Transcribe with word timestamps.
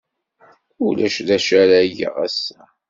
Ulac 0.85 1.15
d 1.27 1.29
acu 1.37 1.51
ara 1.61 1.81
geɣ 1.97 2.15
ass-a. 2.25 2.63